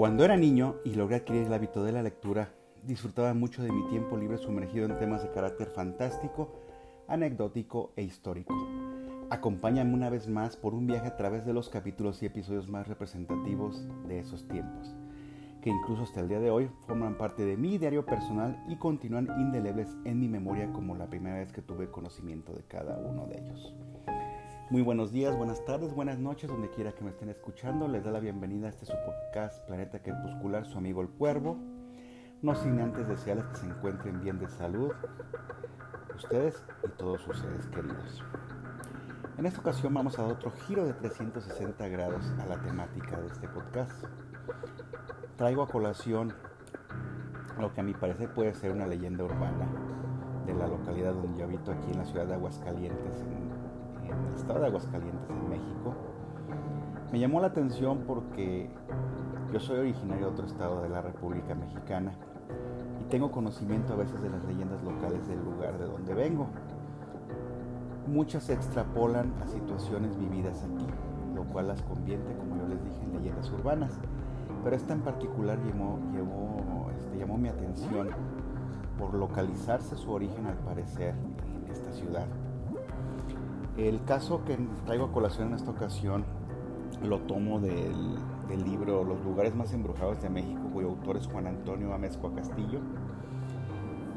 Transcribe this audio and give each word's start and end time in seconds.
Cuando 0.00 0.24
era 0.24 0.34
niño 0.38 0.76
y 0.82 0.94
logré 0.94 1.16
adquirir 1.16 1.42
el 1.42 1.52
hábito 1.52 1.84
de 1.84 1.92
la 1.92 2.02
lectura, 2.02 2.54
disfrutaba 2.84 3.34
mucho 3.34 3.62
de 3.62 3.70
mi 3.70 3.86
tiempo 3.90 4.16
libre 4.16 4.38
sumergido 4.38 4.86
en 4.86 4.98
temas 4.98 5.22
de 5.22 5.30
carácter 5.30 5.68
fantástico, 5.68 6.54
anecdótico 7.06 7.92
e 7.96 8.02
histórico. 8.02 8.54
Acompáñame 9.28 9.92
una 9.92 10.08
vez 10.08 10.26
más 10.26 10.56
por 10.56 10.72
un 10.72 10.86
viaje 10.86 11.06
a 11.06 11.16
través 11.18 11.44
de 11.44 11.52
los 11.52 11.68
capítulos 11.68 12.22
y 12.22 12.24
episodios 12.24 12.66
más 12.66 12.88
representativos 12.88 13.86
de 14.08 14.20
esos 14.20 14.48
tiempos, 14.48 14.94
que 15.60 15.68
incluso 15.68 16.04
hasta 16.04 16.20
el 16.20 16.28
día 16.28 16.40
de 16.40 16.50
hoy 16.50 16.70
forman 16.86 17.18
parte 17.18 17.44
de 17.44 17.58
mi 17.58 17.76
diario 17.76 18.06
personal 18.06 18.58
y 18.70 18.76
continúan 18.76 19.28
indelebles 19.38 19.98
en 20.06 20.18
mi 20.18 20.28
memoria 20.28 20.72
como 20.72 20.96
la 20.96 21.10
primera 21.10 21.40
vez 21.40 21.52
que 21.52 21.60
tuve 21.60 21.90
conocimiento 21.90 22.54
de 22.54 22.62
cada 22.62 22.96
uno 22.96 23.26
de 23.26 23.36
ellos. 23.36 23.74
Muy 24.70 24.82
buenos 24.82 25.10
días, 25.10 25.36
buenas 25.36 25.64
tardes, 25.64 25.92
buenas 25.92 26.20
noches, 26.20 26.48
donde 26.48 26.70
quiera 26.70 26.92
que 26.92 27.02
me 27.02 27.10
estén 27.10 27.28
escuchando. 27.28 27.88
Les 27.88 28.04
da 28.04 28.12
la 28.12 28.20
bienvenida 28.20 28.68
a 28.68 28.70
este 28.70 28.86
su 28.86 28.92
podcast 29.04 29.66
Planeta 29.66 30.00
Crepuscular, 30.00 30.64
su 30.64 30.78
amigo 30.78 31.02
el 31.02 31.08
Cuervo. 31.08 31.58
No 32.40 32.54
sin 32.54 32.78
antes 32.78 33.08
desearles 33.08 33.46
que 33.46 33.56
se 33.56 33.66
encuentren 33.66 34.20
bien 34.20 34.38
de 34.38 34.48
salud, 34.48 34.92
ustedes 36.14 36.64
y 36.84 36.88
todos 36.90 37.20
sus 37.20 37.40
seres 37.40 37.66
queridos. 37.66 38.22
En 39.38 39.46
esta 39.46 39.58
ocasión 39.58 39.92
vamos 39.92 40.16
a 40.20 40.22
dar 40.22 40.32
otro 40.34 40.52
giro 40.52 40.86
de 40.86 40.92
360 40.92 41.88
grados 41.88 42.32
a 42.38 42.46
la 42.46 42.62
temática 42.62 43.20
de 43.20 43.26
este 43.26 43.48
podcast. 43.48 44.04
Traigo 45.36 45.64
a 45.64 45.68
colación 45.68 46.32
lo 47.58 47.74
que 47.74 47.80
a 47.80 47.82
mi 47.82 47.94
parecer 47.94 48.32
puede 48.32 48.54
ser 48.54 48.70
una 48.70 48.86
leyenda 48.86 49.24
urbana 49.24 49.66
de 50.46 50.54
la 50.54 50.68
localidad 50.68 51.12
donde 51.12 51.40
yo 51.40 51.44
habito 51.46 51.72
aquí 51.72 51.90
en 51.90 51.98
la 51.98 52.04
ciudad 52.04 52.26
de 52.26 52.34
Aguascalientes, 52.34 53.20
en 53.22 53.59
en 54.10 54.26
el 54.26 54.34
estado 54.34 54.60
de 54.60 54.66
Aguascalientes, 54.66 55.30
en 55.30 55.48
México, 55.48 55.94
me 57.12 57.18
llamó 57.18 57.40
la 57.40 57.48
atención 57.48 58.04
porque 58.06 58.70
yo 59.52 59.58
soy 59.58 59.78
originario 59.78 60.26
de 60.26 60.32
otro 60.32 60.46
estado 60.46 60.82
de 60.82 60.88
la 60.88 61.02
República 61.02 61.54
Mexicana 61.54 62.12
y 63.00 63.04
tengo 63.04 63.32
conocimiento 63.32 63.92
a 63.92 63.96
veces 63.96 64.22
de 64.22 64.30
las 64.30 64.44
leyendas 64.44 64.82
locales 64.84 65.26
del 65.26 65.42
lugar 65.44 65.78
de 65.78 65.86
donde 65.86 66.14
vengo. 66.14 66.46
Muchas 68.06 68.44
se 68.44 68.52
extrapolan 68.52 69.32
a 69.42 69.46
situaciones 69.48 70.16
vividas 70.16 70.62
aquí, 70.62 70.86
lo 71.34 71.44
cual 71.44 71.68
las 71.68 71.82
convierte, 71.82 72.32
como 72.36 72.56
yo 72.56 72.68
les 72.68 72.82
dije, 72.84 73.02
en 73.02 73.12
leyendas 73.12 73.50
urbanas. 73.50 73.98
Pero 74.62 74.76
esta 74.76 74.92
en 74.92 75.00
particular 75.00 75.58
llamó, 75.64 75.98
este, 76.96 77.18
llamó 77.18 77.38
mi 77.38 77.48
atención 77.48 78.10
por 78.98 79.14
localizarse 79.14 79.96
su 79.96 80.12
origen 80.12 80.46
al 80.46 80.58
parecer 80.58 81.14
en 81.44 81.70
esta 81.70 81.90
ciudad. 81.92 82.26
El 83.80 84.04
caso 84.04 84.44
que 84.44 84.58
traigo 84.84 85.06
a 85.06 85.12
colación 85.12 85.48
en 85.48 85.54
esta 85.54 85.70
ocasión 85.70 86.26
lo 87.02 87.20
tomo 87.20 87.60
del, 87.60 88.18
libro 88.62 89.04
Los 89.04 89.24
lugares 89.24 89.54
más 89.54 89.72
embrujados 89.72 90.20
de 90.20 90.28
México, 90.28 90.60
cuyo 90.70 90.88
autor 90.88 91.16
es 91.16 91.26
Juan 91.26 91.46
Antonio 91.46 91.94
Amezcua 91.94 92.34
Castillo, 92.34 92.80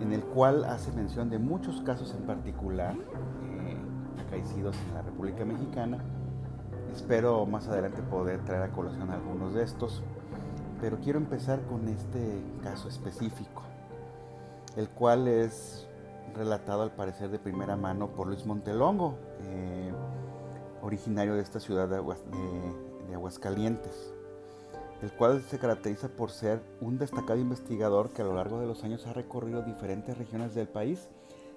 en 0.02 0.11
el 0.11 0.22
cual 0.22 0.66
hace 0.66 0.92
mención 0.92 1.30
de 1.30 1.39
muchos 1.39 1.80
casos 1.81 2.14
en 2.14 2.25
particular 2.25 2.94
eh, 2.94 3.78
acaecidos 4.28 4.75
en 4.89 4.95
la 4.95 5.02
República 5.02 5.45
Mexicana. 5.45 6.03
Espero 6.94 7.45
más 7.45 7.70
adelante 7.70 8.02
poder 8.02 8.44
traer 8.44 8.64
a 8.64 8.72
colación 8.73 9.11
algunos 9.11 9.53
de 9.53 9.64
estos, 9.64 10.03
pero 10.81 10.98
quiero 11.00 11.20
empezar 11.20 11.61
con 11.61 11.88
este 11.88 12.44
caso 12.64 12.89
específico, 12.89 13.64
el 14.75 14.89
cual 14.89 15.30
es 15.30 15.88
relatado 16.34 16.81
al 16.81 16.92
parecer 16.92 17.30
de 17.30 17.39
primera 17.39 17.76
mano 17.76 18.09
por 18.09 18.28
Luis 18.28 18.45
Montelongo, 18.45 19.17
eh, 19.42 19.94
originario 20.81 21.36
de 21.36 21.42
esta 21.42 21.59
ciudad 21.59 21.88
de, 21.88 21.98
Aguascalientes, 23.14 24.14
el 25.02 25.11
cual 25.14 25.42
se 25.44 25.59
caracteriza 25.59 26.09
por 26.09 26.31
ser 26.31 26.61
un 26.81 26.98
destacado 26.98 27.39
investigador 27.39 28.11
que 28.11 28.21
a 28.21 28.26
lo 28.26 28.33
largo 28.33 28.60
de 28.60 28.67
los 28.67 28.83
años 28.83 29.05
ha 29.05 29.14
recorrido 29.14 29.61
diferentes 29.61 30.17
regiones 30.17 30.55
del 30.55 30.67
país, 30.67 31.08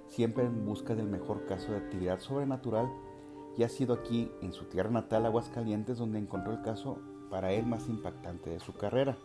siempre 0.08 0.44
en 0.44 0.64
busca 0.66 0.94
del 0.94 1.08
mejor 1.08 1.46
caso 1.46 1.72
de 1.72 1.78
actividad 1.78 2.20
sobrenatural, 2.20 2.88
y 3.56 3.62
ha 3.62 3.68
sido 3.68 3.94
aquí, 3.94 4.30
en 4.42 4.52
su 4.52 4.64
tierra 4.66 4.90
natal, 4.90 5.24
Aguascalientes, 5.24 5.98
donde 5.98 6.18
encontró 6.18 6.52
el 6.52 6.62
caso 6.62 6.98
para 7.30 7.52
él 7.52 7.66
más 7.66 7.88
impactante 7.88 8.50
de 8.50 8.60
su 8.60 8.74
carrera, 8.74 9.16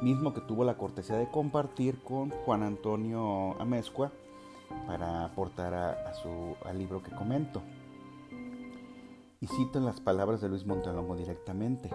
mismo 0.00 0.32
que 0.32 0.40
tuvo 0.40 0.64
la 0.64 0.78
cortesía 0.78 1.16
de 1.16 1.30
compartir 1.30 2.02
con 2.02 2.30
Juan 2.30 2.62
Antonio 2.62 3.60
Amezcua, 3.60 4.10
para 4.86 5.24
aportar 5.24 5.74
a, 5.74 6.14
su, 6.14 6.56
al 6.64 6.78
libro 6.78 7.02
que 7.02 7.10
comento. 7.10 7.62
Y 9.40 9.46
cito 9.46 9.80
las 9.80 10.00
palabras 10.00 10.40
de 10.40 10.48
Luis 10.48 10.66
Montelongo 10.66 11.16
directamente. 11.16 11.90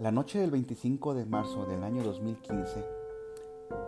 La 0.00 0.10
noche 0.10 0.40
del 0.40 0.50
25 0.50 1.14
de 1.14 1.26
marzo 1.26 1.66
del 1.66 1.84
año 1.84 2.02
2015, 2.02 2.84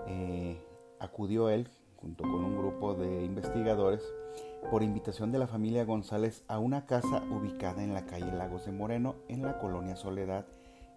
eh, 0.06 0.62
acudió 1.00 1.48
él, 1.48 1.68
junto 1.96 2.22
con 2.22 2.44
un 2.44 2.56
grupo 2.56 2.94
de 2.94 3.24
investigadores, 3.24 4.02
por 4.70 4.82
invitación 4.82 5.32
de 5.32 5.38
la 5.38 5.46
familia 5.46 5.84
González 5.84 6.44
a 6.48 6.58
una 6.58 6.86
casa 6.86 7.22
ubicada 7.30 7.82
en 7.82 7.94
la 7.94 8.06
calle 8.06 8.32
Lagos 8.32 8.66
de 8.66 8.72
Moreno, 8.72 9.16
en 9.28 9.42
la 9.42 9.58
colonia 9.58 9.96
Soledad, 9.96 10.46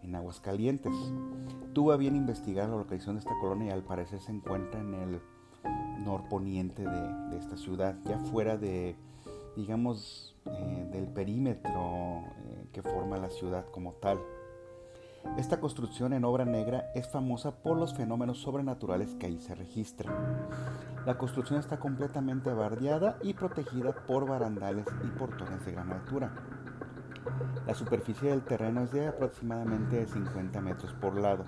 en 0.03 0.15
Aguascalientes. 0.15 0.93
Tuvo 1.73 1.91
a 1.91 1.97
bien 1.97 2.15
investigar 2.15 2.69
la 2.69 2.77
localización 2.77 3.15
de 3.15 3.21
esta 3.21 3.37
colonia 3.39 3.67
y 3.67 3.71
al 3.71 3.83
parecer 3.83 4.19
se 4.19 4.31
encuentra 4.31 4.79
en 4.79 4.93
el 4.93 5.21
norponiente 5.99 6.83
de, 6.83 7.29
de 7.29 7.37
esta 7.37 7.57
ciudad, 7.57 7.95
ya 8.05 8.17
fuera 8.19 8.57
de, 8.57 8.95
digamos, 9.55 10.35
eh, 10.45 10.87
del 10.91 11.07
perímetro 11.07 12.23
eh, 12.37 12.67
que 12.71 12.81
forma 12.81 13.17
la 13.17 13.29
ciudad 13.29 13.65
como 13.71 13.93
tal. 13.93 14.19
Esta 15.37 15.59
construcción 15.59 16.13
en 16.13 16.23
obra 16.23 16.45
negra 16.45 16.89
es 16.95 17.09
famosa 17.09 17.51
por 17.51 17.77
los 17.77 17.93
fenómenos 17.93 18.39
sobrenaturales 18.39 19.15
que 19.15 19.25
ahí 19.25 19.39
se 19.39 19.55
registran. 19.55 20.15
La 21.05 21.17
construcción 21.17 21.59
está 21.59 21.79
completamente 21.79 22.51
bardeada 22.53 23.17
y 23.21 23.33
protegida 23.33 23.93
por 24.05 24.27
barandales 24.27 24.85
y 25.03 25.07
portones 25.17 25.65
de 25.65 25.71
gran 25.71 25.91
altura. 25.91 26.33
La 27.65 27.73
superficie 27.73 28.29
del 28.29 28.43
terreno 28.43 28.83
es 28.83 28.91
de 28.91 29.07
aproximadamente 29.07 30.05
50 30.07 30.61
metros 30.61 30.93
por 30.93 31.19
lado. 31.19 31.45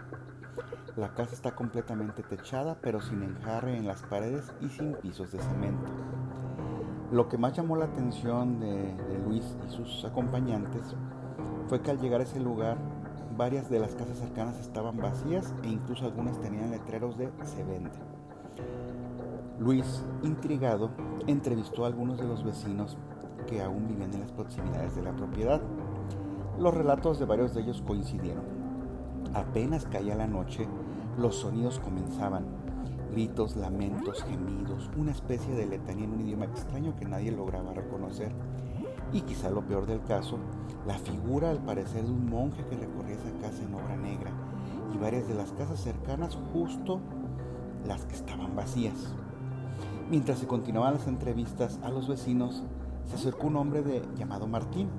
La 0.99 1.13
casa 1.13 1.33
está 1.33 1.55
completamente 1.55 2.23
techada, 2.23 2.77
pero 2.81 2.99
sin 2.99 3.23
enjarre 3.23 3.77
en 3.77 3.87
las 3.87 4.01
paredes 4.01 4.51
y 4.59 4.67
sin 4.67 4.95
pisos 4.95 5.31
de 5.31 5.39
cemento. 5.39 5.89
Lo 7.09 7.29
que 7.29 7.37
más 7.37 7.53
llamó 7.53 7.77
la 7.77 7.85
atención 7.85 8.59
de, 8.59 8.97
Luis 9.25 9.55
y 9.65 9.71
sus 9.71 10.03
acompañantes 10.03 10.93
fue 11.69 11.81
que 11.81 11.91
al 11.91 12.01
llegar 12.01 12.19
a 12.19 12.25
ese 12.25 12.41
lugar, 12.41 12.77
varias 13.38 13.69
de 13.69 13.79
las 13.79 13.95
casas 13.95 14.17
cercanas 14.17 14.59
estaban 14.59 14.97
vacías 14.97 15.53
e 15.63 15.69
incluso 15.69 16.03
algunas 16.03 16.38
tenían 16.41 16.71
letreros 16.71 17.17
de 17.17 17.31
se 17.43 17.63
vende. 17.63 17.97
Luis, 19.57 20.03
intrigado, 20.21 20.91
entrevistó 21.27 21.85
a 21.85 21.88
algunos 21.88 22.17
de 22.17 22.27
los 22.27 22.43
vecinos 22.43 22.97
que 23.47 23.61
aún 23.61 23.88
vivían 23.88 24.13
en 24.13 24.19
las 24.19 24.33
proximidades 24.33 24.97
de 24.97 25.03
la 25.03 25.15
propiedad. 25.15 25.61
Los 26.59 26.73
relatos 26.73 27.19
de 27.19 27.25
varios 27.25 27.53
de 27.53 27.61
ellos 27.61 27.81
coincidieron. 27.88 28.43
Apenas 29.33 29.85
caía 29.85 30.15
la 30.15 30.27
noche, 30.27 30.67
los 31.19 31.35
sonidos 31.35 31.80
comenzaban. 31.80 32.46
Gritos, 33.12 33.56
lamentos, 33.57 34.24
gemidos, 34.24 34.90
una 34.96 35.12
especie 35.12 35.53
de 35.53 35.66
letanía 35.66 36.06
en 36.06 36.13
un 36.13 36.22
idioma 36.22 36.46
extraño 36.46 36.96
que 36.96 37.06
nadie 37.06 37.31
lograba 37.31 37.74
reconocer. 37.74 38.31
Y 39.12 39.22
quizá 39.22 39.50
lo 39.50 39.66
peor 39.66 39.85
del 39.85 40.02
caso, 40.03 40.38
la 40.88 40.97
figura 40.97 41.50
al 41.50 41.59
parecer 41.59 42.06
de 42.06 42.12
un 42.12 42.30
monje 42.30 42.63
que 42.69 42.78
recorría 42.78 43.16
esa 43.16 43.31
casa 43.41 43.63
en 43.63 43.74
obra 43.74 43.97
negra 43.97 44.31
y 44.94 44.97
varias 44.97 45.28
de 45.28 45.34
las 45.34 45.52
casas 45.53 45.80
cercanas 45.80 46.38
justo 46.53 47.02
las 47.86 48.06
que 48.06 48.16
estaban 48.16 48.56
vacías. 48.56 49.13
Mientras 50.09 50.40
se 50.40 50.47
continuaban 50.47 50.94
las 50.94 51.07
entrevistas 51.07 51.80
a 51.84 51.90
los 51.90 52.07
vecinos, 52.07 52.63
se 53.06 53.16
acercó 53.16 53.47
un 53.47 53.57
hombre 53.57 53.81
de, 53.81 54.03
llamado 54.16 54.47
Martín, 54.47 54.89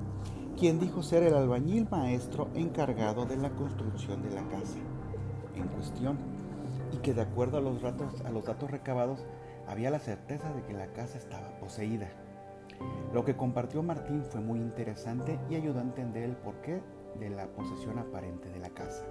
quien 0.58 0.78
dijo 0.80 1.02
ser 1.02 1.22
el 1.22 1.34
albañil 1.34 1.88
maestro 1.90 2.48
encargado 2.54 3.24
de 3.24 3.36
la 3.36 3.50
construcción 3.50 4.22
de 4.22 4.30
la 4.30 4.42
casa 4.48 4.76
en 5.60 5.68
cuestión 5.68 6.18
y 6.92 6.98
que 6.98 7.14
de 7.14 7.22
acuerdo 7.22 7.58
a 7.58 7.60
los, 7.60 7.82
a 7.84 8.30
los 8.30 8.44
datos 8.44 8.70
recabados 8.70 9.24
había 9.66 9.90
la 9.90 10.00
certeza 10.00 10.52
de 10.52 10.62
que 10.62 10.72
la 10.72 10.88
casa 10.92 11.18
estaba 11.18 11.58
poseída. 11.58 12.08
Lo 13.12 13.24
que 13.24 13.36
compartió 13.36 13.82
Martín 13.82 14.24
fue 14.24 14.40
muy 14.40 14.58
interesante 14.58 15.38
y 15.48 15.54
ayudó 15.54 15.80
a 15.80 15.82
entender 15.82 16.24
el 16.24 16.36
porqué 16.36 16.80
de 17.18 17.30
la 17.30 17.46
posesión 17.48 17.98
aparente 17.98 18.48
de 18.50 18.58
la 18.58 18.70
casa. 18.70 19.04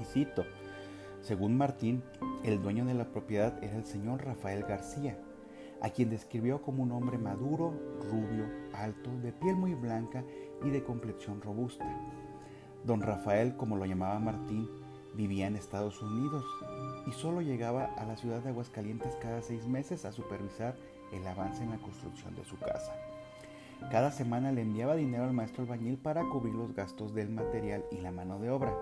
Y 0.00 0.04
cito, 0.04 0.44
según 1.20 1.56
Martín, 1.56 2.02
el 2.44 2.62
dueño 2.62 2.84
de 2.84 2.94
la 2.94 3.10
propiedad 3.10 3.62
era 3.62 3.76
el 3.76 3.84
señor 3.84 4.24
Rafael 4.24 4.64
García, 4.64 5.18
a 5.80 5.90
quien 5.90 6.10
describió 6.10 6.62
como 6.62 6.82
un 6.82 6.92
hombre 6.92 7.18
maduro, 7.18 7.72
rubio, 8.10 8.46
alto, 8.72 9.10
de 9.22 9.32
piel 9.32 9.56
muy 9.56 9.74
blanca 9.74 10.24
y 10.64 10.70
de 10.70 10.84
complexión 10.84 11.40
robusta. 11.40 11.86
Don 12.84 13.00
Rafael, 13.00 13.56
como 13.56 13.76
lo 13.76 13.84
llamaba 13.84 14.18
Martín, 14.18 14.68
vivía 15.14 15.46
en 15.46 15.56
Estados 15.56 16.00
Unidos 16.02 16.44
y 17.06 17.12
solo 17.12 17.40
llegaba 17.40 17.84
a 17.96 18.04
la 18.04 18.16
ciudad 18.16 18.40
de 18.42 18.50
Aguascalientes 18.50 19.16
cada 19.16 19.42
seis 19.42 19.66
meses 19.66 20.04
a 20.04 20.12
supervisar 20.12 20.76
el 21.12 21.26
avance 21.26 21.62
en 21.62 21.70
la 21.70 21.78
construcción 21.78 22.34
de 22.34 22.44
su 22.44 22.58
casa. 22.58 22.94
Cada 23.90 24.10
semana 24.10 24.52
le 24.52 24.62
enviaba 24.62 24.94
dinero 24.94 25.24
al 25.24 25.32
maestro 25.32 25.64
albañil 25.64 25.98
para 25.98 26.22
cubrir 26.28 26.54
los 26.54 26.74
gastos 26.74 27.14
del 27.14 27.30
material 27.30 27.84
y 27.90 27.98
la 27.98 28.12
mano 28.12 28.38
de 28.38 28.50
obra. 28.50 28.74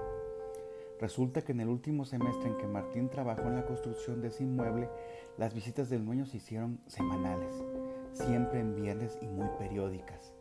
Resulta 1.01 1.43
que 1.43 1.53
en 1.53 1.61
el 1.61 1.69
último 1.69 2.05
semestre 2.05 2.51
en 2.51 2.59
que 2.59 2.67
Martín 2.67 3.09
trabajó 3.09 3.43
en 3.43 3.57
la 3.57 3.65
construcción 3.65 4.21
de 4.21 4.29
ese 4.29 4.45
inmueble, 4.45 4.89
las 5.39 5.55
visitas 5.55 5.89
del 5.89 6.05
dueño 6.05 6.27
se 6.27 6.37
hicieron 6.37 6.81
semanales, 6.87 7.55
siempre 8.13 8.61
en 8.61 8.77
viernes 8.77 9.19
y 9.23 9.27
muy 9.27 9.49
periódicas. 9.59 10.35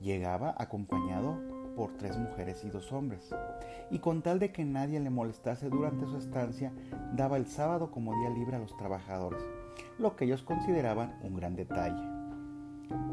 Llegaba 0.00 0.54
acompañado 0.58 1.40
por 1.76 1.96
tres 1.96 2.18
mujeres 2.18 2.64
y 2.64 2.70
dos 2.70 2.92
hombres, 2.92 3.30
y 3.90 3.98
con 3.98 4.22
tal 4.22 4.38
de 4.38 4.52
que 4.52 4.64
nadie 4.64 5.00
le 5.00 5.10
molestase 5.10 5.68
durante 5.68 6.06
su 6.06 6.16
estancia, 6.16 6.72
daba 7.14 7.36
el 7.36 7.46
sábado 7.46 7.90
como 7.90 8.14
día 8.20 8.30
libre 8.30 8.56
a 8.56 8.60
los 8.60 8.76
trabajadores, 8.76 9.42
lo 9.98 10.16
que 10.16 10.24
ellos 10.24 10.42
consideraban 10.42 11.18
un 11.22 11.36
gran 11.36 11.56
detalle. 11.56 12.02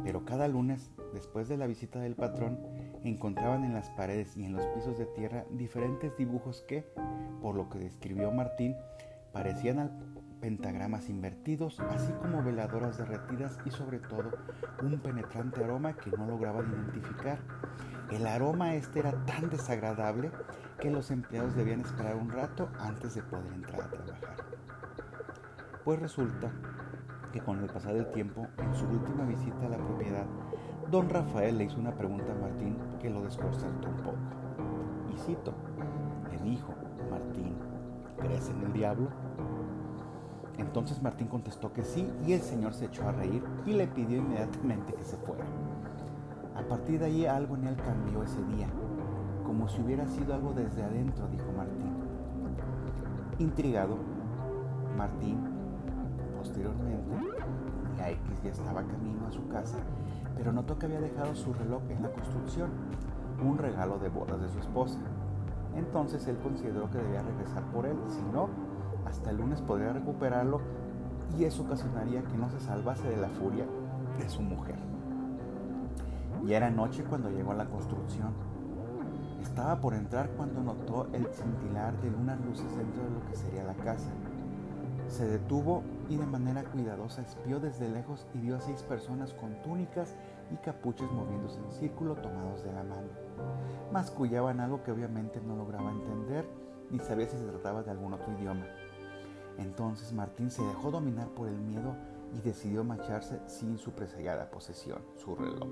Pero 0.04 0.26
cada 0.26 0.48
lunes, 0.48 0.92
después 1.14 1.48
de 1.48 1.58
la 1.58 1.68
visita 1.68 2.00
del 2.00 2.16
patrón, 2.16 2.60
encontraban 3.04 3.64
en 3.64 3.74
las 3.74 3.90
paredes 3.92 4.36
y 4.36 4.44
en 4.44 4.54
los 4.54 4.66
pisos 4.68 4.98
de 4.98 5.06
tierra 5.06 5.46
diferentes 5.52 6.16
dibujos 6.18 6.64
que, 6.68 6.86
por 7.42 7.56
lo 7.56 7.70
que 7.70 7.80
describió 7.80 8.32
Martín, 8.32 8.76
parecían 9.32 9.80
pentagramas 10.40 11.10
invertidos, 11.10 11.80
así 11.80 12.12
como 12.14 12.44
veladoras 12.44 12.98
derretidas 12.98 13.58
y 13.66 13.72
sobre 13.72 14.00
todo 14.00 14.32
un 14.82 15.00
penetrante 15.00 15.64
aroma 15.64 15.94
que 15.94 16.12
no 16.12 16.28
lograban 16.28 16.70
identificar. 16.70 17.40
El 18.12 18.26
aroma 18.26 18.76
este 18.76 19.00
era 19.00 19.12
tan 19.26 19.50
desagradable 19.50 20.32
que 20.80 20.90
los 20.90 21.12
empleados 21.12 21.56
debían 21.56 21.82
esperar 21.82 22.16
un 22.16 22.30
rato 22.30 22.70
antes 22.80 23.16
de 23.16 23.22
poder 23.24 23.52
entrar 23.54 23.82
a 23.82 23.90
trabajar. 23.90 24.36
Pues 25.84 26.00
resulta 26.00 26.52
que 27.32 27.42
con 27.42 27.60
el 27.60 27.70
pasar 27.70 27.94
del 27.94 28.10
tiempo, 28.12 28.48
en 28.58 28.74
su 28.74 28.86
última 28.88 29.26
visita 29.26 29.66
a 29.66 29.70
la 29.70 29.78
propiedad, 29.78 30.26
Don 30.90 31.08
Rafael 31.08 31.58
le 31.58 31.66
hizo 31.66 31.80
una 31.80 31.94
pregunta 31.94 32.32
a 32.32 32.36
Martín 32.36 32.76
que 33.00 33.12
lo 33.12 33.22
desconcertó 33.22 33.90
un 33.90 33.98
poco. 33.98 34.18
Y 35.14 35.18
cito, 35.18 35.54
le 36.32 36.40
dijo, 36.50 36.74
Martín, 37.12 37.56
¿crees 38.18 38.50
en 38.50 38.62
el 38.64 38.74
diablo? 38.74 39.10
Entonces 40.60 41.02
Martín 41.02 41.28
contestó 41.28 41.74
que 41.74 41.84
sí 41.84 42.08
y 42.28 42.34
el 42.34 42.42
señor 42.42 42.74
se 42.74 42.86
echó 42.86 43.08
a 43.08 43.12
reír 43.12 43.44
y 43.66 43.74
le 43.74 43.88
pidió 43.88 44.18
inmediatamente 44.18 44.94
que 44.94 45.04
se 45.04 45.18
fuera. 45.18 45.46
A 46.56 46.62
partir 46.62 47.00
de 47.00 47.06
ahí 47.06 47.26
algo 47.26 47.56
en 47.56 47.68
él 47.68 47.76
cambió 47.78 48.22
ese 48.24 48.44
día, 48.56 48.68
como 49.46 49.68
si 49.68 49.82
hubiera 49.82 50.06
sido 50.08 50.34
algo 50.34 50.54
desde 50.54 50.84
adentro, 50.84 51.28
dijo 51.30 51.52
Martín. 51.56 51.94
Intrigado, 53.40 53.98
Martín, 54.98 55.40
posteriormente, 56.38 57.16
la 57.98 58.12
X 58.12 58.44
ya 58.44 58.52
estaba 58.52 58.84
camino 58.84 59.26
a 59.28 59.32
su 59.32 59.48
casa 59.48 59.78
pero 60.40 60.54
notó 60.54 60.80
que 60.80 60.86
había 60.86 61.02
dejado 61.02 61.36
su 61.36 61.54
reloj 61.54 61.82
en 61.90 62.02
la 62.02 62.10
construcción, 62.14 62.70
un 63.44 63.58
regalo 63.58 64.00
de 64.00 64.08
bodas 64.08 64.40
de 64.40 64.48
su 64.48 64.58
esposa. 64.60 64.98
Entonces 65.76 66.26
él 66.30 66.38
consideró 66.42 66.90
que 66.90 66.98
debía 66.98 67.22
regresar 67.22 67.62
por 67.74 67.86
él, 67.86 67.98
si 68.08 68.22
no, 68.32 68.48
hasta 69.06 69.32
el 69.32 69.38
lunes 69.38 69.62
podría 69.62 69.94
recuperarlo 69.94 70.62
y 71.38 71.44
eso 71.44 71.64
ocasionaría 71.64 72.24
que 72.24 72.38
no 72.38 72.50
se 72.50 72.60
salvase 72.60 73.08
de 73.08 73.18
la 73.18 73.30
furia 73.30 73.66
de 74.18 74.30
su 74.30 74.42
mujer. 74.42 74.76
Y 76.46 76.54
era 76.54 76.70
noche 76.70 77.04
cuando 77.04 77.30
llegó 77.30 77.52
a 77.52 77.56
la 77.56 77.66
construcción. 77.66 78.34
Estaba 79.42 79.80
por 79.80 79.94
entrar 79.94 80.30
cuando 80.32 80.62
notó 80.62 81.08
el 81.14 81.26
cintilar 81.28 82.00
de 82.02 82.10
unas 82.10 82.40
luces 82.46 82.76
dentro 82.76 83.04
de 83.04 83.10
lo 83.10 83.26
que 83.28 83.36
sería 83.36 83.64
la 83.64 83.76
casa. 83.76 84.10
Se 85.08 85.28
detuvo 85.28 85.84
y 86.08 86.18
de 86.18 86.26
manera 86.26 86.64
cuidadosa 86.64 87.22
espió 87.22 87.60
desde 87.60 87.90
lejos 87.90 88.28
y 88.34 88.40
vio 88.40 88.58
a 88.58 88.62
seis 88.62 88.84
personas 88.84 89.34
con 89.34 89.62
túnicas 89.64 90.16
y 90.52 90.56
capuchas 90.58 91.12
moviéndose 91.12 91.60
en 91.60 91.72
círculo 91.72 92.16
tomados 92.16 92.64
de 92.64 92.72
la 92.72 92.84
mano. 92.84 93.10
Mascullaban 93.92 94.60
algo 94.60 94.84
que 94.84 94.92
obviamente 94.92 95.42
no 95.42 95.56
lograba 95.56 95.92
entender 95.92 96.46
ni 96.92 97.00
sabía 97.00 97.28
si 97.28 97.38
se 97.38 97.46
trataba 97.46 97.84
de 97.84 97.92
algún 97.92 98.14
otro 98.14 98.32
idioma. 98.34 98.66
Entonces 99.60 100.12
Martín 100.14 100.50
se 100.50 100.64
dejó 100.64 100.92
dominar 100.92 101.28
por 101.30 101.48
el 101.48 101.60
miedo 101.60 101.96
y 102.34 102.42
decidió 102.42 102.84
marcharse 102.84 103.40
sin 103.48 103.78
su 103.78 103.92
preciada 103.92 104.50
posesión, 104.50 105.02
su 105.16 105.36
reloj. 105.36 105.70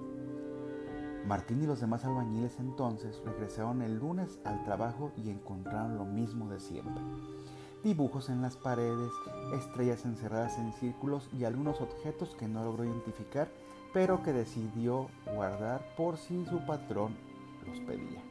Martín 1.25 1.62
y 1.63 1.66
los 1.66 1.81
demás 1.81 2.06
albañiles 2.06 2.60
entonces 2.60 3.22
regresaron 3.25 3.81
el 3.81 3.98
lunes 3.98 4.39
al 4.45 4.63
trabajo 4.63 5.12
y 5.18 5.30
encontraron 5.30 5.98
lo 5.98 6.06
mismo 6.06 6.48
de 6.50 6.60
siempre 6.60 7.01
dibujos 7.84 8.30
en 8.30 8.42
las 8.42 8.57
paredes, 8.57 9.12
estrellas 9.54 10.04
encerradas 10.06 10.57
en 10.57 10.74
círculos 10.74 11.30
y 11.38 11.45
algunos 11.45 11.80
objetos 11.81 12.36
que 12.36 12.48
no 12.48 12.63
logró 12.63 12.83
identificar, 12.83 13.50
pero 13.94 14.24
que 14.24 14.33
decidió 14.33 15.07
guardar 15.33 15.81
por 15.95 16.18
si 16.18 16.45
su 16.45 16.66
patrón 16.66 17.16
los 17.66 17.80
pedía. 17.81 18.22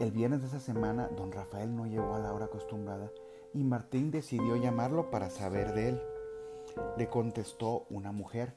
El 0.00 0.12
viernes 0.12 0.40
de 0.40 0.48
esa 0.48 0.60
semana, 0.60 1.08
don 1.16 1.32
Rafael 1.32 1.74
no 1.74 1.86
llegó 1.86 2.14
a 2.14 2.18
la 2.20 2.32
hora 2.32 2.46
acostumbrada 2.46 3.10
y 3.54 3.64
Martín 3.64 4.10
decidió 4.10 4.56
llamarlo 4.56 5.10
para 5.10 5.30
saber 5.30 5.72
de 5.74 5.90
él. 5.90 6.02
Le 6.96 7.08
contestó 7.08 7.86
una 7.90 8.12
mujer 8.12 8.54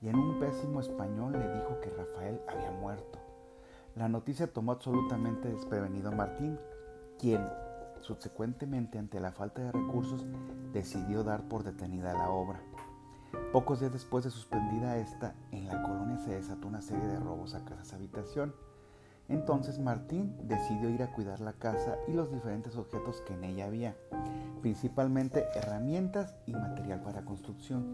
y 0.00 0.08
en 0.08 0.16
un 0.16 0.38
pésimo 0.38 0.80
español 0.80 1.32
le 1.32 1.48
dijo 1.54 1.80
que 1.80 1.90
Rafael 1.90 2.40
había 2.48 2.70
muerto. 2.70 3.18
La 3.96 4.08
noticia 4.08 4.52
tomó 4.52 4.72
absolutamente 4.72 5.48
desprevenido 5.48 6.08
a 6.08 6.14
Martín, 6.14 6.58
quien, 7.18 7.46
Subsecuentemente, 8.04 8.98
ante 8.98 9.18
la 9.18 9.32
falta 9.32 9.62
de 9.62 9.72
recursos, 9.72 10.26
decidió 10.74 11.24
dar 11.24 11.48
por 11.48 11.64
detenida 11.64 12.12
la 12.12 12.28
obra. 12.28 12.60
Pocos 13.50 13.80
días 13.80 13.94
después 13.94 14.24
de 14.24 14.30
suspendida 14.30 14.98
esta, 14.98 15.34
en 15.52 15.66
la 15.66 15.82
colonia 15.82 16.18
se 16.18 16.34
desató 16.34 16.68
una 16.68 16.82
serie 16.82 17.06
de 17.06 17.18
robos 17.18 17.54
a 17.54 17.64
casas 17.64 17.94
habitación. 17.94 18.54
Entonces 19.28 19.78
Martín 19.78 20.36
decidió 20.44 20.90
ir 20.90 21.02
a 21.02 21.12
cuidar 21.12 21.40
la 21.40 21.54
casa 21.54 21.96
y 22.08 22.12
los 22.12 22.30
diferentes 22.30 22.76
objetos 22.76 23.22
que 23.22 23.34
en 23.34 23.44
ella 23.44 23.66
había, 23.66 23.96
principalmente 24.60 25.46
herramientas 25.54 26.36
y 26.46 26.52
material 26.52 27.00
para 27.00 27.24
construcción, 27.24 27.84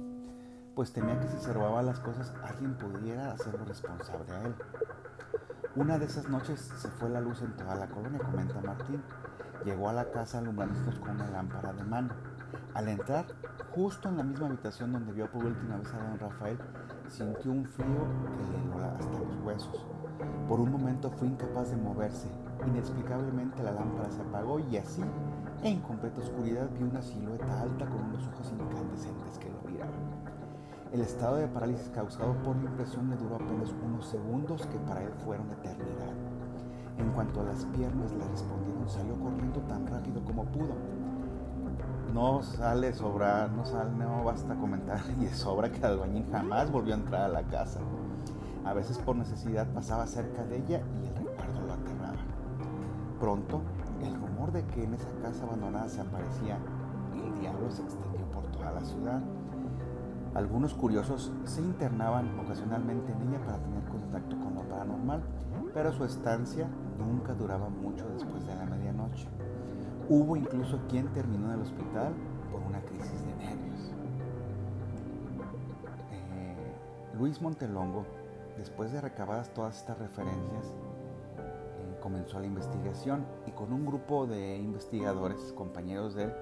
pues 0.74 0.92
temía 0.92 1.20
que 1.20 1.28
si 1.28 1.38
se 1.38 1.54
las 1.54 2.00
cosas 2.00 2.32
alguien 2.42 2.76
pudiera 2.76 3.32
hacerlo 3.32 3.64
responsable 3.64 4.32
a 4.32 4.42
él. 4.42 4.54
Una 5.76 5.98
de 5.98 6.06
esas 6.06 6.28
noches 6.28 6.60
se 6.60 6.88
fue 6.88 7.08
la 7.10 7.20
luz 7.20 7.42
en 7.42 7.56
toda 7.56 7.76
la 7.76 7.88
colonia, 7.88 8.18
comenta 8.18 8.60
Martín, 8.60 9.02
Llegó 9.64 9.90
a 9.90 9.92
la 9.92 10.10
casa 10.10 10.38
alumbrándonos 10.38 10.98
con 11.00 11.10
una 11.10 11.30
lámpara 11.30 11.72
de 11.74 11.84
mano. 11.84 12.14
Al 12.72 12.88
entrar, 12.88 13.26
justo 13.74 14.08
en 14.08 14.16
la 14.16 14.22
misma 14.22 14.46
habitación 14.46 14.92
donde 14.92 15.12
vio 15.12 15.30
por 15.30 15.44
última 15.44 15.76
vez 15.76 15.92
a 15.92 15.98
don 15.98 16.18
Rafael, 16.18 16.58
sintió 17.08 17.52
un 17.52 17.66
frío 17.66 18.06
que 18.36 18.52
le 18.52 18.58
heló 18.62 18.84
hasta 18.86 19.18
los 19.18 19.36
huesos. 19.44 19.86
Por 20.48 20.60
un 20.60 20.72
momento 20.72 21.10
fue 21.10 21.28
incapaz 21.28 21.70
de 21.70 21.76
moverse. 21.76 22.28
Inexplicablemente 22.66 23.62
la 23.62 23.72
lámpara 23.72 24.10
se 24.10 24.20
apagó 24.20 24.58
y 24.58 24.76
así, 24.76 25.02
en 25.62 25.80
completa 25.80 26.20
oscuridad, 26.20 26.68
vio 26.76 26.88
una 26.88 27.02
silueta 27.02 27.62
alta 27.62 27.86
con 27.86 28.04
unos 28.04 28.26
ojos 28.28 28.52
incandescentes 28.52 29.38
que 29.38 29.50
lo 29.50 29.70
miraban. 29.70 29.94
El 30.92 31.02
estado 31.02 31.36
de 31.36 31.46
parálisis 31.46 31.88
causado 31.90 32.34
por 32.42 32.56
la 32.56 32.70
impresión 32.70 33.08
le 33.10 33.16
duró 33.16 33.36
apenas 33.36 33.72
unos 33.84 34.06
segundos 34.06 34.66
que 34.66 34.78
para 34.80 35.02
él 35.02 35.12
fueron 35.24 35.50
eternidad. 35.50 36.14
En 36.98 37.10
cuanto 37.12 37.40
a 37.40 37.44
las 37.44 37.64
piernas 37.66 38.12
le 38.12 38.26
respondieron, 38.26 38.88
salió 38.88 39.14
corriendo 39.20 39.60
tan 39.60 39.86
rápido 39.86 40.22
como 40.24 40.44
pudo. 40.46 40.74
No 42.12 42.42
sale 42.42 42.92
sobra, 42.92 43.46
no 43.48 43.64
sale, 43.64 43.90
no 43.92 44.24
basta 44.24 44.54
comentar 44.56 45.00
y 45.20 45.26
sobra 45.28 45.70
que 45.70 45.78
el 45.78 45.84
albañil 45.84 46.26
jamás 46.30 46.70
volvió 46.70 46.94
a 46.94 46.98
entrar 46.98 47.22
a 47.22 47.28
la 47.28 47.42
casa. 47.44 47.80
A 48.64 48.74
veces 48.74 48.98
por 48.98 49.16
necesidad 49.16 49.66
pasaba 49.72 50.06
cerca 50.06 50.44
de 50.44 50.58
ella 50.58 50.82
y 51.02 51.06
el 51.06 51.14
recuerdo 51.14 51.60
lo 51.66 51.72
aterraba. 51.72 52.18
Pronto, 53.18 53.62
el 54.02 54.14
rumor 54.14 54.52
de 54.52 54.64
que 54.66 54.84
en 54.84 54.94
esa 54.94 55.10
casa 55.22 55.44
abandonada 55.44 55.88
se 55.88 56.00
aparecía 56.00 56.58
el 57.14 57.40
diablo 57.40 57.70
se 57.70 57.82
extendió 57.82 58.24
por 58.32 58.44
toda 58.46 58.72
la 58.72 58.84
ciudad. 58.84 59.20
Algunos 60.34 60.74
curiosos 60.74 61.32
se 61.44 61.60
internaban 61.60 62.38
ocasionalmente 62.38 63.12
en 63.12 63.28
ella 63.28 63.44
para 63.44 63.58
tener 63.58 63.82
contacto 63.84 64.38
con 64.38 64.54
lo 64.54 64.62
paranormal, 64.62 65.22
pero 65.74 65.92
su 65.92 66.04
estancia 66.04 66.68
nunca 66.98 67.34
duraba 67.34 67.68
mucho 67.68 68.08
después 68.10 68.46
de 68.46 68.54
la 68.54 68.64
medianoche. 68.64 69.28
Hubo 70.08 70.36
incluso 70.36 70.78
quien 70.88 71.08
terminó 71.08 71.48
en 71.48 71.54
el 71.54 71.62
hospital 71.62 72.12
por 72.52 72.60
una 72.62 72.80
crisis 72.80 73.26
de 73.26 73.34
nervios. 73.44 73.92
Eh, 76.12 76.56
Luis 77.18 77.40
Montelongo, 77.42 78.04
después 78.60 78.92
de 78.92 79.00
recabadas 79.00 79.54
todas 79.54 79.78
estas 79.78 79.98
referencias, 79.98 80.66
eh, 81.38 81.98
comenzó 82.02 82.38
la 82.38 82.46
investigación 82.46 83.24
y 83.46 83.52
con 83.52 83.72
un 83.72 83.86
grupo 83.86 84.26
de 84.26 84.58
investigadores, 84.58 85.54
compañeros 85.54 86.14
de 86.14 86.24
él, 86.24 86.32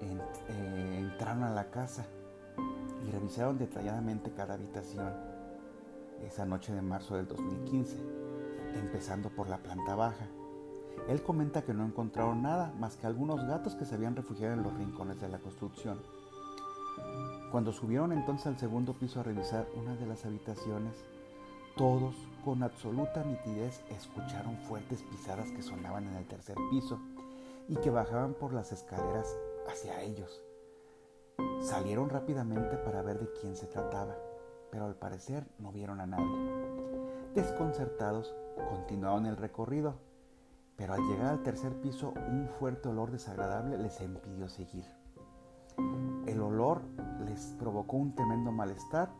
eh, 0.00 0.98
entraron 0.98 1.44
a 1.44 1.50
la 1.50 1.70
casa 1.70 2.06
y 3.06 3.10
revisaron 3.12 3.56
detalladamente 3.56 4.32
cada 4.32 4.54
habitación 4.54 5.12
esa 6.26 6.44
noche 6.44 6.74
de 6.74 6.82
marzo 6.82 7.14
del 7.14 7.28
2015, 7.28 7.96
empezando 8.74 9.30
por 9.30 9.48
la 9.48 9.58
planta 9.58 9.94
baja. 9.94 10.26
Él 11.08 11.22
comenta 11.22 11.62
que 11.62 11.72
no 11.72 11.86
encontraron 11.86 12.42
nada 12.42 12.74
más 12.80 12.96
que 12.96 13.06
algunos 13.06 13.46
gatos 13.46 13.76
que 13.76 13.84
se 13.84 13.94
habían 13.94 14.16
refugiado 14.16 14.54
en 14.54 14.64
los 14.64 14.74
rincones 14.74 15.20
de 15.20 15.28
la 15.28 15.38
construcción. 15.38 16.00
Cuando 17.52 17.72
subieron 17.72 18.10
entonces 18.12 18.48
al 18.48 18.58
segundo 18.58 18.92
piso 18.94 19.20
a 19.20 19.22
revisar 19.22 19.68
una 19.76 19.94
de 19.94 20.06
las 20.06 20.26
habitaciones, 20.26 21.04
todos 21.78 22.16
con 22.44 22.64
absoluta 22.64 23.22
nitidez 23.22 23.84
escucharon 23.88 24.56
fuertes 24.68 25.00
pisadas 25.04 25.48
que 25.52 25.62
sonaban 25.62 26.08
en 26.08 26.14
el 26.16 26.26
tercer 26.26 26.56
piso 26.72 26.98
y 27.68 27.76
que 27.76 27.90
bajaban 27.90 28.34
por 28.34 28.52
las 28.52 28.72
escaleras 28.72 29.38
hacia 29.70 30.02
ellos. 30.02 30.42
Salieron 31.60 32.10
rápidamente 32.10 32.76
para 32.78 33.02
ver 33.02 33.20
de 33.20 33.30
quién 33.40 33.54
se 33.54 33.68
trataba, 33.68 34.16
pero 34.72 34.86
al 34.86 34.96
parecer 34.96 35.46
no 35.60 35.70
vieron 35.70 36.00
a 36.00 36.06
nadie. 36.06 36.52
Desconcertados, 37.36 38.34
continuaron 38.70 39.26
el 39.26 39.36
recorrido, 39.36 39.94
pero 40.76 40.94
al 40.94 41.00
llegar 41.02 41.26
al 41.26 41.44
tercer 41.44 41.80
piso 41.80 42.12
un 42.28 42.48
fuerte 42.58 42.88
olor 42.88 43.12
desagradable 43.12 43.78
les 43.78 44.00
impidió 44.00 44.48
seguir. 44.48 44.84
El 46.26 46.40
olor 46.40 46.82
les 47.24 47.54
provocó 47.56 47.98
un 47.98 48.16
tremendo 48.16 48.50
malestar 48.50 49.10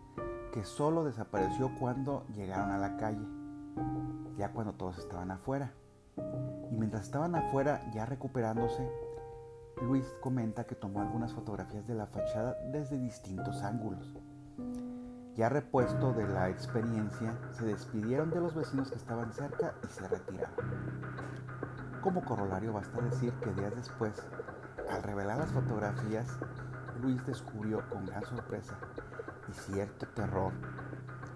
que 0.53 0.65
solo 0.65 1.05
desapareció 1.05 1.71
cuando 1.79 2.27
llegaron 2.35 2.71
a 2.71 2.79
la 2.79 2.97
calle, 2.97 3.27
ya 4.37 4.53
cuando 4.53 4.75
todos 4.75 4.99
estaban 4.99 5.31
afuera. 5.31 5.73
Y 6.71 6.75
mientras 6.77 7.05
estaban 7.05 7.35
afuera, 7.35 7.91
ya 7.93 8.07
recuperándose, 8.07 8.91
Luis 9.83 10.05
comenta 10.21 10.65
que 10.65 10.75
tomó 10.75 11.01
algunas 11.01 11.33
fotografías 11.33 11.87
de 11.87 11.95
la 11.95 12.07
fachada 12.07 12.57
desde 12.73 12.99
distintos 12.99 13.63
ángulos. 13.63 14.15
Ya 15.37 15.49
repuesto 15.49 16.13
de 16.13 16.27
la 16.27 16.49
experiencia, 16.49 17.39
se 17.53 17.67
despidieron 17.67 18.31
de 18.31 18.41
los 18.41 18.55
vecinos 18.55 18.91
que 18.91 18.97
estaban 18.97 19.33
cerca 19.33 19.75
y 19.85 19.87
se 19.87 20.09
retiraron. 20.09 20.55
Como 22.03 22.25
corolario 22.25 22.73
basta 22.73 23.01
decir 23.01 23.33
que 23.35 23.53
días 23.53 23.77
después, 23.77 24.15
al 24.91 25.03
revelar 25.03 25.39
las 25.39 25.53
fotografías, 25.53 26.27
Luis 27.01 27.25
descubrió 27.25 27.89
con 27.89 28.07
gran 28.07 28.25
sorpresa 28.25 28.77
y 29.49 29.53
cierto 29.53 30.07
terror 30.15 30.53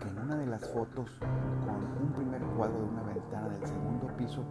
que 0.00 0.08
en 0.08 0.18
una 0.18 0.36
de 0.36 0.46
las 0.46 0.68
fotos, 0.68 1.10
con 1.20 2.06
un 2.06 2.12
primer 2.12 2.42
cuadro 2.56 2.78
de 2.78 2.84
una 2.84 3.02
ventana 3.02 3.48
del 3.48 3.66
segundo 3.66 4.06
piso, 4.16 4.42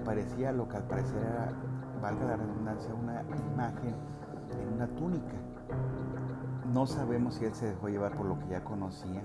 aparecía 0.00 0.52
lo 0.52 0.68
que 0.68 0.76
al 0.76 0.84
parecer 0.84 1.18
era, 1.18 1.52
valga 2.02 2.24
la 2.24 2.36
redundancia, 2.36 2.94
una 2.94 3.22
imagen 3.52 3.94
en 4.60 4.74
una 4.74 4.86
túnica. 4.88 5.36
No 6.72 6.86
sabemos 6.86 7.34
si 7.34 7.44
él 7.44 7.54
se 7.54 7.66
dejó 7.66 7.88
llevar 7.88 8.16
por 8.16 8.26
lo 8.26 8.38
que 8.38 8.48
ya 8.48 8.64
conocía, 8.64 9.22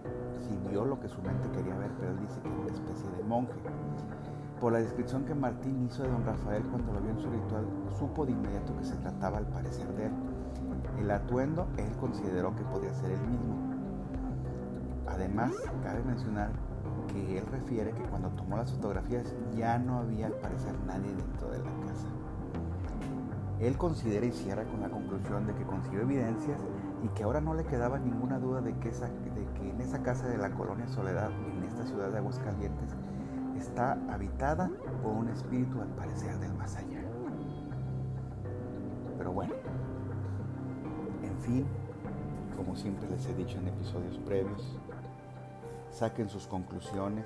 si 0.47 0.69
vio 0.69 0.85
lo 0.85 0.99
que 0.99 1.07
su 1.07 1.21
mente 1.21 1.49
quería 1.51 1.75
ver, 1.77 1.91
pero 1.99 2.11
él 2.11 2.19
dice 2.19 2.39
que 2.41 2.47
era 2.47 2.57
una 2.57 2.71
especie 2.71 3.09
de 3.11 3.23
monje. 3.23 3.53
Por 4.59 4.71
la 4.71 4.79
descripción 4.79 5.25
que 5.25 5.35
Martín 5.35 5.85
hizo 5.85 6.03
de 6.03 6.09
don 6.09 6.25
Rafael 6.25 6.63
cuando 6.63 6.93
lo 6.93 7.01
vio 7.01 7.11
en 7.11 7.19
su 7.19 7.29
ritual, 7.29 7.65
supo 7.99 8.25
de 8.25 8.31
inmediato 8.31 8.75
que 8.77 8.85
se 8.85 8.95
trataba 8.95 9.37
al 9.37 9.47
parecer 9.47 9.87
de 9.95 10.05
él. 10.05 10.11
El 10.99 11.11
atuendo 11.11 11.67
él 11.77 11.91
consideró 11.99 12.55
que 12.55 12.63
podía 12.63 12.93
ser 12.93 13.11
el 13.11 13.21
mismo. 13.27 13.64
Además, 15.37 15.61
cabe 15.83 16.01
mencionar 16.03 16.49
que 17.11 17.37
él 17.37 17.45
refiere 17.47 17.91
que 17.91 18.03
cuando 18.03 18.29
tomó 18.29 18.55
las 18.55 18.71
fotografías 18.71 19.35
ya 19.53 19.77
no 19.77 19.99
había 19.99 20.27
al 20.27 20.33
parecer 20.33 20.73
nadie 20.87 21.13
dentro 21.13 21.51
de 21.51 21.57
la 21.57 21.71
casa. 21.85 22.07
Él 23.59 23.77
considera 23.77 24.25
y 24.25 24.31
cierra 24.31 24.63
con 24.63 24.79
la 24.79 24.87
conclusión 24.87 25.45
de 25.45 25.53
que 25.53 25.65
consiguió 25.65 26.03
evidencias 26.03 26.61
y 27.03 27.09
que 27.09 27.23
ahora 27.23 27.41
no 27.41 27.53
le 27.53 27.65
quedaba 27.65 27.99
ninguna 27.99 28.39
duda 28.39 28.61
de 28.61 28.77
que, 28.79 28.91
de 28.91 29.45
que 29.55 29.71
en 29.71 29.81
esa 29.81 30.01
casa 30.03 30.25
de 30.29 30.37
la 30.37 30.51
colonia 30.51 30.87
Soledad, 30.87 31.31
en 31.31 31.63
esta 31.65 31.85
ciudad 31.85 32.11
de 32.11 32.19
Aguascalientes, 32.19 32.95
está 33.57 33.97
habitada 34.09 34.71
por 35.03 35.11
un 35.11 35.27
espíritu 35.27 35.81
al 35.81 35.89
parecer 35.95 36.39
del 36.39 36.53
más 36.53 36.77
allá. 36.77 37.01
Pero 39.17 39.33
bueno, 39.33 39.53
en 41.23 41.37
fin, 41.39 41.65
como 42.55 42.73
siempre 42.77 43.09
les 43.09 43.25
he 43.27 43.33
dicho 43.33 43.57
en 43.57 43.67
episodios 43.67 44.17
previos, 44.19 44.79
saquen 45.95 46.29
sus 46.29 46.45
conclusiones. 46.47 47.25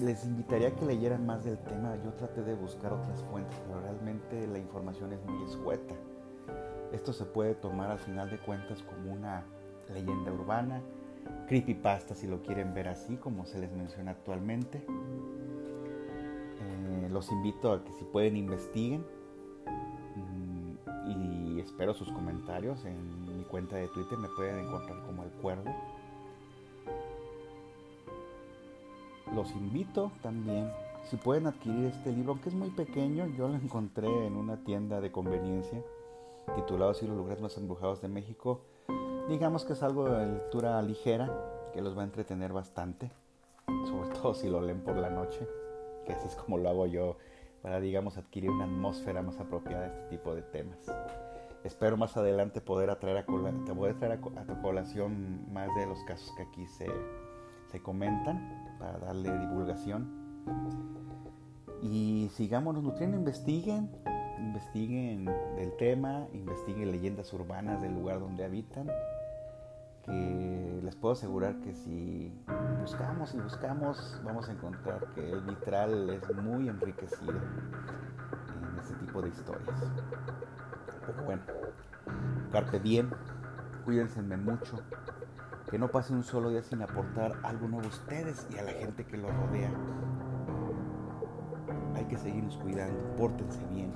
Les 0.00 0.24
invitaría 0.24 0.68
a 0.68 0.70
que 0.70 0.86
leyeran 0.86 1.26
más 1.26 1.44
del 1.44 1.58
tema. 1.58 1.96
Yo 2.04 2.12
traté 2.12 2.42
de 2.42 2.54
buscar 2.54 2.92
otras 2.92 3.22
fuentes, 3.24 3.58
pero 3.66 3.80
realmente 3.80 4.46
la 4.46 4.58
información 4.58 5.12
es 5.12 5.20
muy 5.24 5.42
escueta. 5.50 5.94
Esto 6.92 7.12
se 7.12 7.24
puede 7.24 7.54
tomar 7.54 7.90
al 7.90 7.98
final 7.98 8.30
de 8.30 8.38
cuentas 8.38 8.82
como 8.82 9.12
una 9.12 9.44
leyenda 9.92 10.32
urbana, 10.32 10.80
creepypasta 11.48 12.14
si 12.14 12.26
lo 12.28 12.40
quieren 12.42 12.72
ver 12.72 12.88
así, 12.88 13.16
como 13.16 13.44
se 13.44 13.58
les 13.58 13.72
menciona 13.72 14.12
actualmente. 14.12 14.84
Eh, 16.60 17.08
los 17.10 17.30
invito 17.32 17.72
a 17.72 17.84
que 17.84 17.92
si 17.92 18.04
pueden 18.04 18.36
investiguen 18.36 19.04
mm, 20.16 21.56
y 21.56 21.60
espero 21.60 21.92
sus 21.92 22.10
comentarios 22.12 22.84
en 22.84 23.36
mi 23.36 23.44
cuenta 23.44 23.76
de 23.76 23.88
Twitter, 23.88 24.16
me 24.16 24.28
pueden 24.36 24.60
encontrar 24.60 25.02
como 25.04 25.24
el 25.24 25.30
cuervo. 25.30 25.74
Los 29.34 29.52
invito 29.52 30.10
también, 30.22 30.70
si 31.04 31.16
pueden 31.16 31.46
adquirir 31.46 31.86
este 31.86 32.12
libro, 32.12 32.32
aunque 32.32 32.48
es 32.48 32.54
muy 32.54 32.70
pequeño, 32.70 33.26
yo 33.36 33.48
lo 33.48 33.54
encontré 33.54 34.08
en 34.26 34.36
una 34.36 34.64
tienda 34.64 35.00
de 35.00 35.12
conveniencia 35.12 35.82
titulado 36.54 36.90
Así 36.90 37.06
los 37.06 37.16
lugares 37.16 37.40
más 37.40 37.56
embrujados 37.56 38.00
de 38.00 38.08
México. 38.08 38.62
Digamos 39.28 39.64
que 39.64 39.74
es 39.74 39.82
algo 39.82 40.08
de 40.08 40.26
lectura 40.26 40.80
ligera 40.82 41.30
que 41.72 41.82
los 41.82 41.96
va 41.96 42.02
a 42.02 42.04
entretener 42.04 42.52
bastante, 42.52 43.10
sobre 43.86 44.08
todo 44.10 44.34
si 44.34 44.48
lo 44.48 44.60
leen 44.60 44.82
por 44.82 44.96
la 44.96 45.10
noche, 45.10 45.46
que 46.06 46.12
así 46.12 46.26
es 46.26 46.34
como 46.34 46.58
lo 46.58 46.68
hago 46.68 46.86
yo 46.86 47.16
para, 47.62 47.80
digamos, 47.80 48.16
adquirir 48.16 48.50
una 48.50 48.64
atmósfera 48.64 49.22
más 49.22 49.38
apropiada 49.38 49.84
a 49.84 49.88
este 49.88 50.16
tipo 50.16 50.34
de 50.34 50.42
temas. 50.42 50.78
Espero 51.64 51.96
más 51.96 52.16
adelante 52.16 52.60
poder 52.60 52.88
atraer 52.88 53.18
a, 53.18 53.20
a 53.20 53.26
traer 53.98 54.12
a, 54.12 54.44
tu 54.44 54.62
colación 54.62 55.52
más 55.52 55.68
de 55.76 55.86
los 55.86 56.02
casos 56.04 56.32
que 56.36 56.44
aquí 56.44 56.66
se, 56.66 56.86
se 57.68 57.80
comentan 57.80 58.76
para 58.78 58.98
darle 58.98 59.36
divulgación. 59.38 60.08
Y 61.82 62.30
sigamos 62.34 62.82
nutriendo, 62.82 63.16
investiguen, 63.16 63.90
investiguen 64.38 65.26
del 65.56 65.76
tema, 65.76 66.26
investiguen 66.32 66.90
leyendas 66.90 67.32
urbanas 67.32 67.80
del 67.80 67.94
lugar 67.94 68.20
donde 68.20 68.44
habitan, 68.44 68.88
que 70.04 70.80
les 70.82 70.96
puedo 70.96 71.12
asegurar 71.12 71.60
que 71.60 71.74
si 71.74 72.32
buscamos 72.80 73.34
y 73.34 73.38
buscamos 73.38 74.20
vamos 74.24 74.48
a 74.48 74.52
encontrar 74.52 75.06
que 75.14 75.30
el 75.30 75.42
vitral 75.42 76.10
es 76.10 76.34
muy 76.36 76.68
enriquecido 76.68 77.34
en 77.34 78.78
este 78.80 78.94
tipo 78.94 79.20
de 79.22 79.28
historias. 79.28 79.80
Bueno, 81.24 81.42
carpe 82.50 82.80
diem, 82.80 83.10
cuídense 83.84 84.22
mucho, 84.22 84.80
que 85.70 85.78
no 85.78 85.88
pase 85.88 86.12
un 86.12 86.24
solo 86.24 86.50
día 86.50 86.62
sin 86.62 86.82
aportar 86.82 87.38
algo 87.42 87.68
nuevo 87.68 87.86
a 87.86 87.88
ustedes 87.88 88.46
y 88.50 88.58
a 88.58 88.62
la 88.62 88.72
gente 88.72 89.04
que 89.04 89.16
los 89.16 89.34
rodea 89.34 89.70
hay 91.98 92.04
que 92.04 92.16
seguirnos 92.16 92.56
cuidando, 92.58 92.98
pórtense 93.16 93.60
bien. 93.66 93.92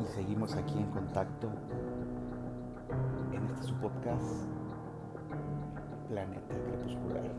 Y 0.00 0.06
seguimos 0.06 0.56
aquí 0.56 0.78
en 0.78 0.90
contacto 0.90 1.50
en 3.32 3.44
este 3.44 3.62
su 3.64 3.74
podcast, 3.74 4.24
Planeta 6.08 6.56
Crepuscular. 6.64 7.30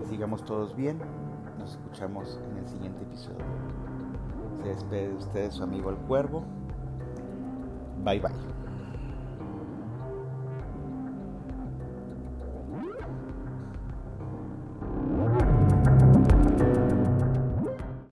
Que 0.00 0.06
sigamos 0.06 0.44
todos 0.44 0.74
bien. 0.74 1.00
Nos 1.58 1.72
escuchamos 1.72 2.40
en 2.50 2.56
el 2.58 2.68
siguiente 2.68 3.02
episodio. 3.04 3.44
Se 4.62 4.68
despide 4.68 5.08
de 5.08 5.14
ustedes 5.14 5.54
su 5.54 5.62
amigo 5.62 5.90
el 5.90 5.96
cuervo. 5.96 6.44
Bye 8.04 8.20
bye. 8.20 8.59